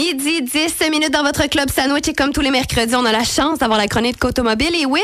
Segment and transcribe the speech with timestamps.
[0.00, 3.22] Midi 10 minutes dans votre club sandwich et comme tous les mercredis, on a la
[3.22, 4.74] chance d'avoir la chronique automobile.
[4.74, 5.02] Et Will,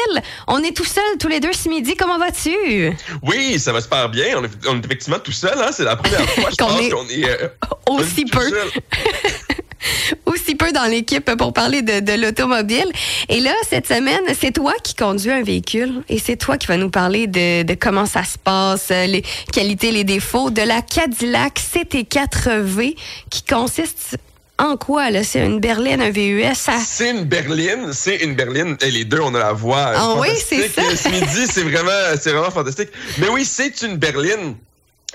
[0.48, 1.94] on est tout seul tous les deux ce midi.
[1.98, 2.96] Comment vas-tu?
[3.22, 4.38] Oui, ça va super bien.
[4.38, 5.52] On est, on est effectivement tout seul.
[5.58, 5.68] Hein?
[5.70, 6.56] C'est la première fois, je
[6.90, 7.48] Qu'on est euh,
[7.90, 8.40] Aussi peu.
[10.24, 12.90] Aussi peu dans l'équipe pour parler de, de l'automobile.
[13.28, 16.78] Et là, cette semaine, c'est toi qui conduis un véhicule et c'est toi qui vas
[16.78, 20.80] nous parler de, de comment ça se passe, euh, les qualités, les défauts de la
[20.80, 22.96] Cadillac CT4V
[23.28, 24.16] qui consiste
[24.58, 25.10] en quoi?
[25.10, 25.22] là?
[25.24, 26.54] C'est une berline, un VUS?
[26.54, 26.78] Ça...
[26.84, 28.76] C'est une berline, c'est une berline.
[28.80, 29.88] Et les deux, on a la voix.
[29.88, 30.82] euh, Ah oui, c'est ça.
[30.96, 32.88] Ce midi, c'est vraiment, c'est vraiment fantastique.
[33.18, 34.56] Mais oui, c'est une berline.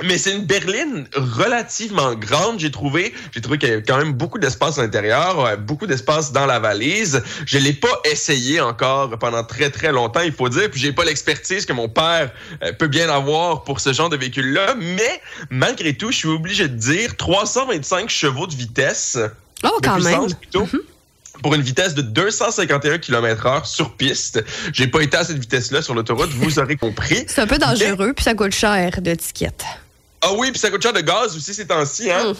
[0.04, 3.13] Mais c'est une berline relativement grande, j'ai trouvé.
[3.34, 6.45] J'ai trouvé qu'il y avait quand même beaucoup d'espace à l'intérieur, euh, beaucoup d'espace dans
[6.45, 7.22] la valise.
[7.45, 10.72] Je l'ai pas essayé encore pendant très très longtemps, il faut dire.
[10.72, 12.31] Puis j'ai pas l'expertise que mon père
[12.64, 14.76] euh, peut bien avoir pour ce genre de véhicule-là.
[14.80, 19.19] Mais malgré tout, je suis obligé de dire 325 chevaux de vitesse.
[19.64, 20.22] Oh, de quand même.
[20.22, 20.36] Mm-hmm.
[20.36, 20.67] plutôt.
[21.44, 24.44] Pour une vitesse de 251 km heure sur piste.
[24.73, 27.25] J'ai pas été à cette vitesse-là sur l'autoroute, vous aurez compris.
[27.28, 29.53] C'est un peu dangereux, puis ça coûte cher de ticket.
[30.22, 32.33] Ah oui, puis ça coûte cher de gaz aussi ces temps-ci, hein?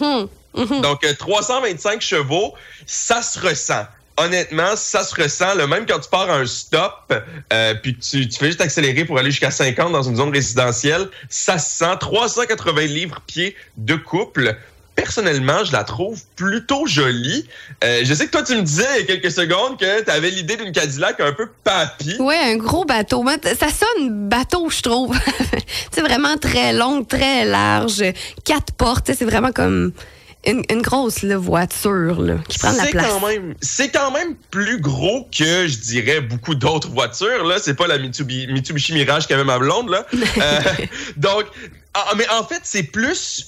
[0.54, 0.80] Mhm.
[0.82, 2.54] Donc, euh, 325 chevaux,
[2.86, 3.86] ça se ressent.
[4.18, 5.54] Honnêtement, ça se ressent.
[5.54, 7.12] Là, même quand tu pars à un stop,
[7.52, 11.08] euh, puis tu, tu fais juste accélérer pour aller jusqu'à 50 dans une zone résidentielle,
[11.30, 11.96] ça se sent.
[11.98, 14.56] 380 livres-pieds de couple.
[14.94, 17.48] Personnellement, je la trouve plutôt jolie.
[17.82, 20.10] Euh, je sais que toi, tu me disais il y a quelques secondes que tu
[20.10, 22.16] avais l'idée d'une Cadillac un peu papy.
[22.18, 23.24] Ouais, un gros bateau.
[23.58, 25.16] Ça sonne bateau, je trouve.
[25.92, 28.02] c'est vraiment très long, très large,
[28.44, 29.10] quatre portes.
[29.16, 29.92] C'est vraiment comme
[30.44, 33.06] une, une grosse là, voiture là, qui prend la C'est place.
[33.08, 37.44] quand même, c'est quand même plus gros que je dirais beaucoup d'autres voitures.
[37.44, 40.06] Là, c'est pas la Mitsubishi, Mitsubishi Mirage qu'avait ma blonde là.
[40.42, 40.60] Euh,
[41.16, 41.44] donc,
[41.94, 43.46] ah, mais en fait, c'est plus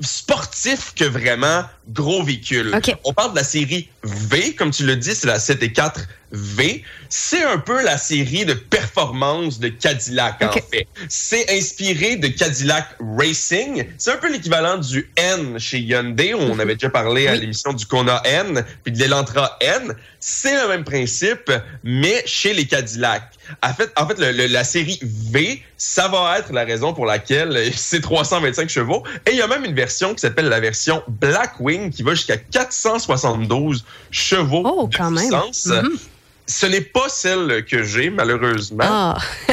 [0.00, 2.78] sportif que vraiment gros véhicule.
[3.04, 6.00] On parle de la série V, comme tu le dis, c'est la 7 et 4
[6.32, 6.82] V.
[7.08, 10.86] C'est un peu la série de performance de Cadillac, en fait.
[11.08, 12.86] C'est inspiré de Cadillac
[13.16, 13.86] Racing.
[13.98, 17.40] C'est un peu l'équivalent du N chez Hyundai, où on avait déjà parlé à Oui.
[17.40, 19.94] l'émission du Kona N, puis de l'Elantra N.
[20.18, 21.50] C'est le même principe,
[21.84, 23.22] mais chez les Cadillac.
[23.62, 27.06] En fait, en fait le- le- la série V, ça va être la raison pour
[27.06, 29.04] laquelle c'est 325 chevaux.
[29.26, 32.36] Et il y a même une version qui s'appelle la version Blackwing, qui va jusqu'à
[32.36, 35.28] 472 chevaux Oh, de quand même.
[35.28, 35.66] puissance.
[35.66, 35.96] Mhm.
[36.48, 38.84] Ce n'est pas celle que j'ai, malheureusement.
[38.86, 39.16] Ah,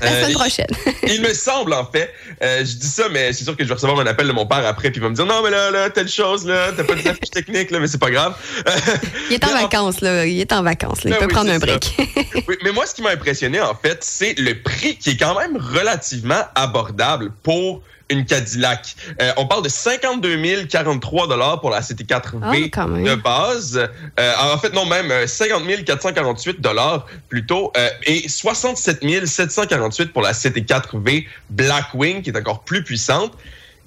[0.00, 0.66] la Euh, semaine prochaine.
[1.08, 2.12] Il me semble, en fait.
[2.40, 4.46] Euh, je dis ça, mais c'est sûr que je vais recevoir un appel de mon
[4.46, 6.84] père après, puis il va me dire Non, mais là, là, telle chose, là, t'as
[6.84, 8.36] pas de fiche technique, là, mais c'est pas grave.
[9.30, 10.24] Il est en mais en- vacances, là.
[10.24, 11.10] Il est en vacances, là.
[11.10, 11.96] Il Ben peut oui, prendre un break.
[12.48, 15.36] Oui, mais moi, ce qui m'a impressionné, en fait, c'est le prix qui est quand
[15.38, 17.82] même relativement abordable pour
[18.12, 18.94] une Cadillac.
[19.20, 23.88] Euh, on parle de 52 043 dollars pour la CT4V Ah, de base.
[24.20, 30.22] Euh, en fait, non, même euh, 50 448 dollars plutôt euh, et 67 748 pour
[30.22, 33.32] la CT4V Blackwing qui est encore plus puissante.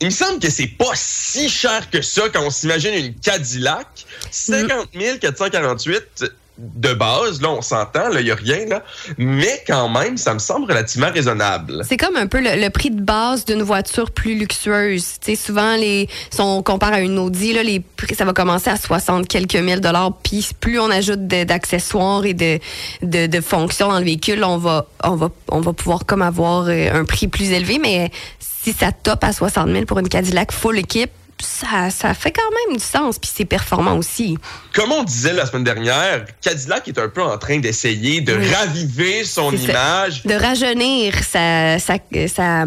[0.02, 3.88] Il me semble que c'est pas si cher que ça quand on s'imagine une Cadillac.
[4.32, 4.90] 50
[5.22, 6.26] 448
[6.58, 8.84] de base, là, on s'entend, là, il n'y a rien, là.
[9.18, 11.82] Mais quand même, ça me semble relativement raisonnable.
[11.88, 15.20] C'est comme un peu le, prix de base d'une voiture plus luxueuse.
[15.20, 18.34] Tu sais, souvent, les, si on compare à une Audi, là, les prix, ça va
[18.34, 20.14] commencer à 60 quelques mille dollars.
[20.24, 22.60] Puis plus on ajoute d'accessoires et de,
[23.02, 26.68] de, de fonctions dans le véhicule, on va, on va, on va pouvoir comme avoir
[26.68, 27.80] euh, un prix plus élevé.
[27.80, 31.12] Mais si ça top à 60 000 pour une Cadillac full équipe,
[31.42, 33.20] ça, ça fait quand même du sens.
[33.20, 34.38] Puis c'est performant aussi.
[34.74, 38.50] Comme on disait la semaine dernière, Cadillac est un peu en train d'essayer de Oui.
[38.54, 39.58] raviver son ça.
[39.58, 40.24] image.
[40.24, 41.96] De rajeunir sa, sa,
[42.28, 42.66] sa-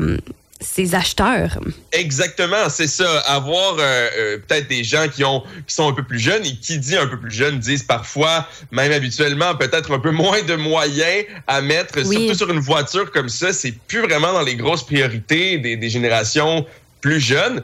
[0.60, 1.58] ses acheteurs.
[1.92, 3.20] Exactement, c'est ça.
[3.20, 6.56] Avoir euh, euh, peut-être des gens qui ont qui sont un peu plus jeunes et
[6.56, 10.56] qui dit un peu plus jeunes disent parfois, même habituellement, peut-être un peu moins de
[10.56, 12.16] moyens à mettre, Oui.
[12.26, 13.52] surtout sur une voiture comme ça.
[13.52, 16.66] C'est plus vraiment dans les grosses priorités des, des générations
[17.00, 17.62] plus jeunes.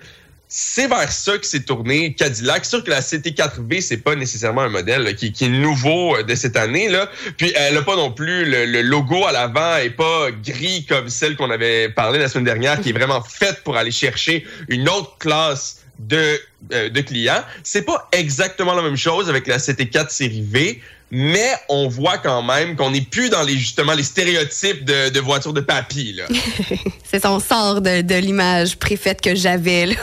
[0.48, 2.64] C'est vers ça que s'est tourné Cadillac.
[2.64, 6.56] Sûr que la CT4V, c'est pas nécessairement un modèle qui, est nouveau euh, de cette
[6.56, 6.88] année.
[6.88, 7.10] là.
[7.36, 11.36] Puis elle a pas non plus le, logo à l'avant est pas gris comme celle
[11.36, 15.16] qu'on avait parlé la semaine dernière, qui est vraiment faite pour aller chercher une autre
[15.18, 16.38] classe de,
[16.72, 17.42] euh, de clients.
[17.62, 20.80] C'est pas exactement la même chose avec la CT4 série V,
[21.16, 25.20] mais on voit quand même qu'on n'est plus dans les justement les stéréotypes de, de
[25.20, 26.12] voitures de papy.
[26.12, 26.24] Là.
[27.04, 29.96] C'est son sort de, de l'image préfète que j'avais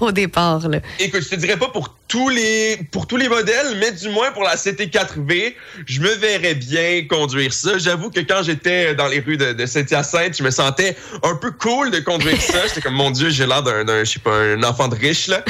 [0.00, 0.68] au départ.
[0.68, 0.78] Là.
[1.00, 4.30] Écoute, je te dirais pas pour tous les pour tous les modèles, mais du moins
[4.30, 5.54] pour la CT4V,
[5.86, 7.78] je me verrais bien conduire ça.
[7.78, 11.50] J'avoue que quand j'étais dans les rues de, de Saint-Hyacinthe, je me sentais un peu
[11.50, 12.64] cool de conduire ça.
[12.68, 15.26] J'étais comme mon Dieu, j'ai l'air d'un, d'un, je sais pas, un enfant de riche
[15.26, 15.44] là.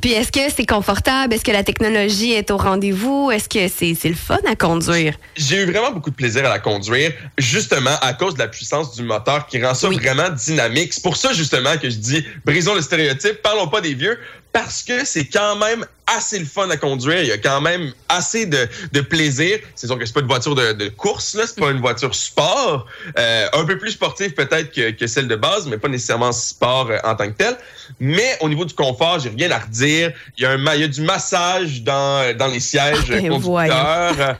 [0.00, 1.34] Puis est-ce que c'est confortable?
[1.34, 3.30] Est-ce que la technologie est au rendez-vous?
[3.30, 5.14] Est-ce que c'est le fun à conduire?
[5.36, 8.94] J'ai eu vraiment beaucoup de plaisir à la conduire, justement à cause de la puissance
[8.94, 10.92] du moteur qui rend ça vraiment dynamique.
[10.92, 14.18] C'est pour ça justement que je dis, brisons le stéréotype, parlons pas des vieux,
[14.56, 17.20] parce que c'est quand même assez le fun à conduire.
[17.20, 19.58] Il y a quand même assez de, de plaisir.
[19.74, 21.42] C'est sûr que c'est pas une voiture de, de course, là.
[21.46, 22.86] C'est pas une voiture sport.
[23.18, 26.88] Euh, un peu plus sportive peut-être que, que, celle de base, mais pas nécessairement sport
[26.90, 27.54] euh, en tant que tel.
[28.00, 30.12] Mais au niveau du confort, j'ai rien à redire.
[30.38, 33.28] Il y a un, il y a du massage dans, dans les sièges ah, ben
[33.28, 34.38] conducteurs.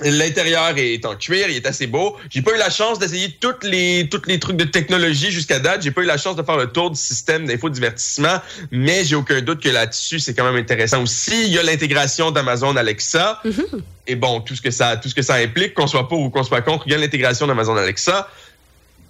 [0.00, 2.16] L'intérieur est en cuir, il est assez beau.
[2.30, 5.82] J'ai pas eu la chance d'essayer toutes les toutes les trucs de technologie jusqu'à date.
[5.82, 8.40] J'ai pas eu la chance de faire le tour du système d'infodivertissement,
[8.70, 11.46] mais j'ai aucun doute que là-dessus c'est quand même intéressant aussi.
[11.46, 13.40] Il y a l'intégration d'Amazon Alexa.
[13.44, 13.80] Mm-hmm.
[14.06, 16.30] Et bon, tout ce que ça tout ce que ça implique, qu'on soit pour ou
[16.30, 18.28] qu'on soit contre, il y a l'intégration d'Amazon Alexa.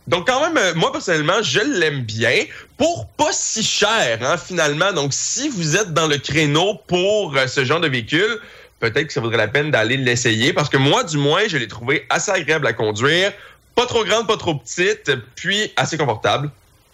[0.09, 2.45] Donc quand même, euh, moi personnellement, je l'aime bien
[2.79, 4.93] pour pas si cher hein, finalement.
[4.95, 8.41] Donc si vous êtes dans le créneau pour euh, ce genre de véhicule,
[8.81, 11.69] peut-être que ça vaudrait la peine d'aller l'essayer parce que moi, du moins, je l'ai
[11.69, 13.33] trouvé assez agréable à conduire.
[13.75, 16.51] Pas trop grande, pas trop petite, puis assez confortable.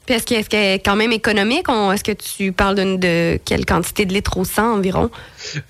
[0.07, 1.67] Puis est-ce qu'elle est, quand même économique?
[1.69, 5.11] Est-ce que tu parles de, de quelle quantité de litres au 100 environ?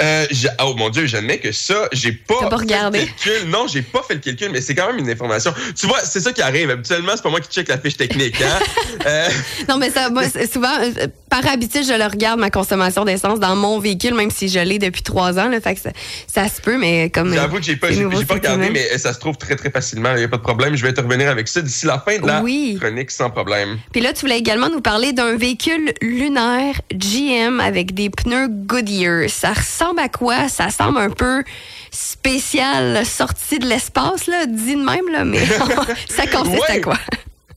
[0.02, 0.26] Euh,
[0.61, 3.00] oh mon Dieu, j'admets que ça, j'ai pas, pas regardé.
[3.00, 3.49] le calcul.
[3.49, 5.55] Non, j'ai pas fait le calcul, mais c'est quand même une information.
[5.76, 6.70] Tu vois, c'est ça qui arrive.
[6.70, 8.40] Habituellement, c'est pas moi qui check la fiche technique.
[8.43, 8.58] Hein?
[9.06, 9.28] euh...
[9.69, 13.57] Non, mais ça, moi, souvent, euh, par habitude, je le regarde, ma consommation d'essence dans
[13.57, 15.49] mon véhicule, même si je l'ai depuis trois ans.
[15.49, 15.91] Là, fait que ça,
[16.33, 17.35] ça, se peut, mais comme.
[17.35, 20.13] J'avoue que j'ai pas, j'ai, pas regardé, mais ça se trouve très, très facilement.
[20.13, 20.77] Il n'y a pas de problème.
[20.77, 22.41] Je vais te revenir avec ça d'ici la fin de la
[22.79, 23.79] chronique sans problème.
[23.91, 29.29] Puis là, tu voulais également nous parler d'un véhicule lunaire GM avec des pneus Goodyear.
[29.29, 30.49] Ça ressemble à quoi?
[30.49, 31.43] Ça semble un peu
[31.91, 35.45] spécial, sorti de l'espace, là, dit de même, là, mais
[36.09, 36.99] ça consiste à quoi?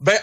[0.01, 0.17] Ben,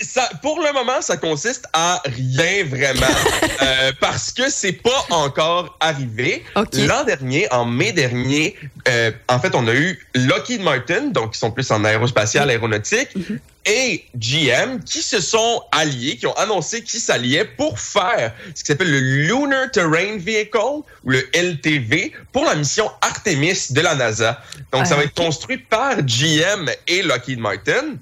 [0.00, 3.06] ça, pour le moment, ça consiste à rien vraiment.
[3.62, 6.44] euh, parce que c'est pas encore arrivé.
[6.54, 8.56] L'an dernier, en mai dernier,
[8.88, 13.14] euh, en fait, on a eu Lockheed Martin, donc qui sont plus en aérospatial, aéronautique,
[13.14, 13.40] mhm.
[13.66, 18.66] et GM qui se sont alliés, qui ont annoncé qu'ils s'alliaient pour faire ce qui
[18.66, 24.40] s'appelle le Lunar Terrain Vehicle, ou le LTV, pour la mission Artemis de la NASA.
[24.72, 27.96] Donc, ça va être construit par GM et Lockheed Martin.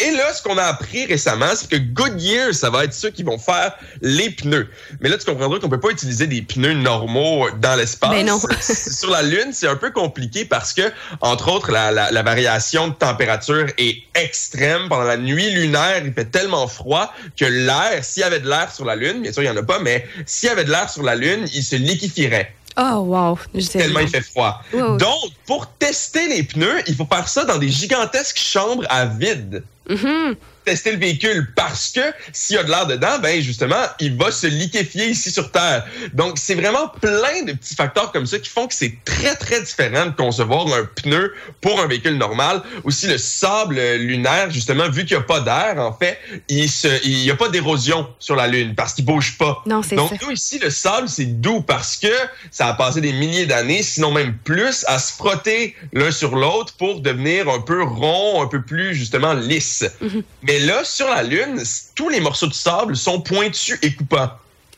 [0.00, 3.24] Et là, ce qu'on a appris récemment, c'est que Goodyear, ça va être ceux qui
[3.24, 4.68] vont faire les pneus.
[5.00, 8.10] Mais là, tu comprendras qu'on peut pas utiliser des pneus normaux dans l'espace.
[8.10, 8.38] Mais non.
[8.60, 12.88] Sur la Lune, c'est un peu compliqué parce que, entre autres, la, la, la, variation
[12.88, 14.88] de température est extrême.
[14.88, 18.72] Pendant la nuit lunaire, il fait tellement froid que l'air, s'il y avait de l'air
[18.72, 20.70] sur la Lune, bien sûr, il y en a pas, mais s'il y avait de
[20.70, 22.54] l'air sur la Lune, il se liquifierait.
[22.80, 23.38] Oh, wow.
[23.72, 24.62] Tellement il fait froid.
[24.72, 29.64] Donc, pour tester les pneus, il faut faire ça dans des gigantesques chambres à vide.
[29.88, 30.32] Mm-hmm.
[30.64, 32.00] Tester le véhicule parce que
[32.32, 35.86] s'il y a de l'air dedans, ben justement, il va se liquéfier ici sur Terre.
[36.12, 39.60] Donc, c'est vraiment plein de petits facteurs comme ça qui font que c'est très, très
[39.62, 42.62] différent de concevoir un pneu pour un véhicule normal.
[42.84, 46.18] Aussi, le sable lunaire, justement, vu qu'il n'y a pas d'air, en fait,
[46.48, 46.68] il
[47.04, 49.62] n'y a pas d'érosion sur la Lune parce qu'il bouge pas.
[49.66, 52.12] Non, c'est Donc, nous, ici, le sable, c'est doux parce que
[52.50, 56.74] ça a passé des milliers d'années, sinon même plus, à se frotter l'un sur l'autre
[56.78, 59.84] pour devenir un peu rond, un peu plus, justement, lisse.
[60.02, 60.22] Mm-hmm.
[60.42, 61.62] Mais là, sur la Lune,
[61.94, 64.30] tous les morceaux de sable sont pointus et coupants.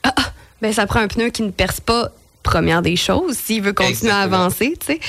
[0.02, 0.32] Ah, ah,
[0.62, 2.10] ben ça prend un pneu qui ne perce pas
[2.42, 5.00] première des choses s'il veut continuer à avancer, tu sais.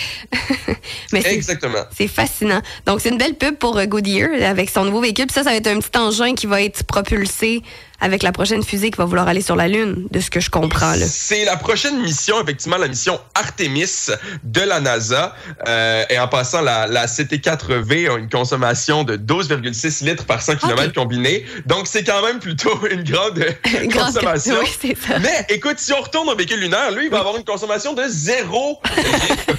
[1.13, 1.84] Mais Exactement.
[1.96, 2.62] C'est fascinant.
[2.86, 5.28] Donc, c'est une belle pub pour euh, Goodyear avec son nouveau véhicule.
[5.28, 7.62] Puis ça, ça va être un petit engin qui va être propulsé
[8.01, 10.50] avec la prochaine fusée qui va vouloir aller sur la Lune, de ce que je
[10.50, 10.96] comprends.
[11.05, 14.08] C'est la prochaine mission, effectivement, la mission Artemis
[14.43, 15.36] de la NASA.
[15.67, 20.55] Euh, et en passant, la, la CT4V a une consommation de 12,6 litres par 100
[20.58, 21.46] km combiné.
[21.67, 23.43] Donc, c'est quand même plutôt une grande
[23.93, 24.55] consommation.
[24.84, 25.20] Oui, ça.
[25.20, 28.03] Mais écoute, si on retourne au véhicule lunaire, lui, il va avoir une consommation de
[28.08, 28.81] zéro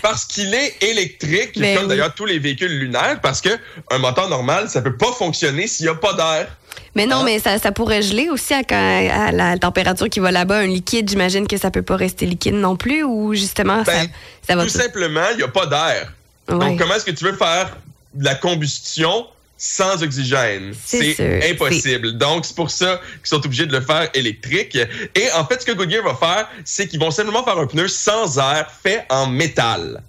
[0.02, 3.50] parce qu'il est électrique, comme d'ailleurs tous les véhicules lunaires, parce que
[3.90, 6.48] un moteur normal, ça peut pas fonctionner s'il n'y a pas d'air.
[6.94, 7.24] Mais non, ah.
[7.24, 10.58] mais ça, ça, pourrait geler aussi à, la température qui va là-bas.
[10.58, 14.08] Un liquide, j'imagine que ça peut pas rester liquide non plus ou justement ça, ben,
[14.46, 14.64] ça va.
[14.64, 16.12] Tout, simplement, il n'y a pas d'air.
[16.48, 17.76] Donc, comment est-ce que tu veux faire
[18.14, 19.26] de la combustion
[19.56, 20.74] sans oxygène?
[20.84, 22.18] C'est impossible.
[22.18, 24.76] Donc, c'est pour ça qu'ils sont obligés de le faire électrique.
[25.14, 27.88] Et en fait, ce que Goodyear va faire, c'est qu'ils vont simplement faire un pneu
[27.88, 30.02] sans air fait en métal.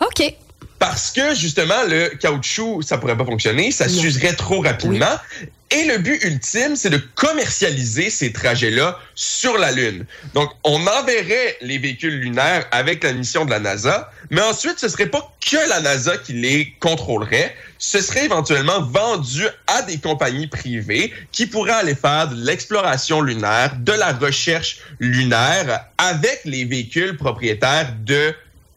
[0.00, 0.34] OK.
[0.78, 5.16] Parce que justement, le caoutchouc, ça pourrait pas fonctionner, ça s'userait trop rapidement.
[5.70, 10.06] Et le but ultime, c'est de commercialiser ces trajets-là sur la Lune.
[10.32, 14.88] Donc, on enverrait les véhicules lunaires avec la mission de la NASA, mais ensuite, ce
[14.88, 17.54] serait pas que la NASA qui les contrôlerait.
[17.78, 23.76] Ce serait éventuellement vendu à des compagnies privées qui pourraient aller faire de l'exploration lunaire,
[23.78, 28.34] de la recherche lunaire avec les véhicules propriétaires de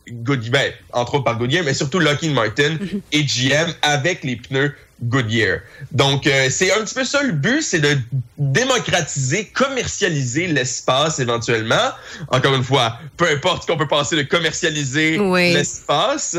[0.10, 3.02] Goodyear, ben, entre autres par Goodyear, mais surtout Lockheed Martin mhm.
[3.14, 5.60] et GM avec les pneus Goodyear.
[5.92, 7.98] Donc, euh, c'est un petit peu ça le but, c'est de
[8.38, 11.92] démocratiser, commercialiser l'espace éventuellement.
[12.30, 15.18] Encore une fois, peu importe qu'on peut penser de commercialiser
[15.54, 16.38] l'espace,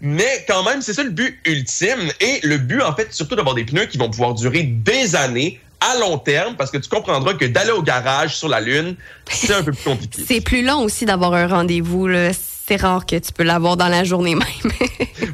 [0.00, 2.10] mais quand même, c'est ça le but ultime.
[2.20, 5.60] Et le but, en fait, surtout d'avoir des pneus qui vont pouvoir durer des années
[5.80, 8.96] à long terme, parce que tu comprendras que d'aller au garage sur la Lune,
[9.30, 10.24] c'est un peu plus compliqué.
[10.26, 12.08] c'est plus long aussi d'avoir un rendez-vous.
[12.68, 14.44] C'est rare que tu peux l'avoir dans la journée même.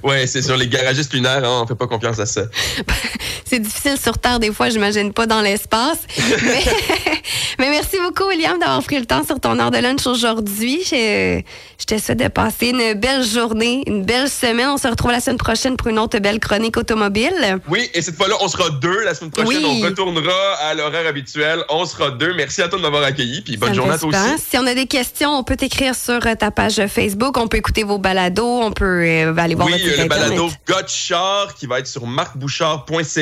[0.04, 2.42] Oui, c'est sur les garagistes lunaires, hein, on fait pas confiance à ça.
[3.44, 5.98] c'est difficile sur Terre des fois, j'imagine pas dans l'espace.
[7.58, 10.80] mais, merci beaucoup, William, d'avoir pris le temps sur ton heure de lunch aujourd'hui.
[10.84, 11.40] Je,
[11.78, 14.68] je te souhaite de passer une belle journée, une belle semaine.
[14.68, 17.60] On se retrouve la semaine prochaine pour une autre belle chronique automobile.
[17.68, 19.02] Oui, et cette fois-là, on sera deux.
[19.04, 21.62] La semaine prochaine, on retournera à l'horaire habituel.
[21.68, 22.34] On sera deux.
[22.34, 23.42] Merci à toi de m'avoir accueilli.
[23.42, 24.42] Puis bonne journée à toi aussi.
[24.50, 27.36] Si on a des questions, on peut t'écrire sur ta page Facebook.
[27.36, 28.62] On peut écouter vos balados.
[28.62, 33.13] On peut euh, aller voir oui, le balado Gotchard qui va être sur marcbouchard.ca.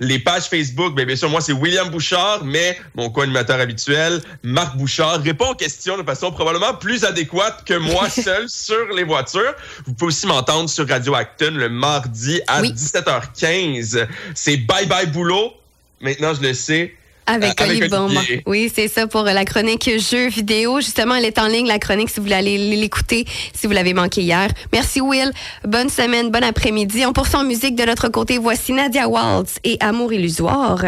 [0.00, 4.76] Les pages Facebook, bien, bien sûr, moi, c'est William Bouchard, mais mon co-animateur habituel, Marc
[4.76, 9.54] Bouchard, répond aux questions de façon probablement plus adéquate que moi seul sur les voitures.
[9.86, 14.06] Vous pouvez aussi m'entendre sur Radio Acton le mardi à 17h15.
[14.34, 15.52] C'est Bye Bye Boulot.
[16.00, 16.94] Maintenant, je le sais.
[17.28, 20.80] Avec, Olivier Oui, c'est ça pour la chronique jeux vidéo.
[20.80, 23.92] Justement, elle est en ligne, la chronique, si vous voulez aller l'écouter, si vous l'avez
[23.92, 24.48] manqué hier.
[24.72, 25.30] Merci, Will.
[25.64, 27.04] Bonne semaine, bon après-midi.
[27.04, 28.38] On poursuit en musique de notre côté.
[28.38, 30.84] Voici Nadia Waltz et Amour illusoire.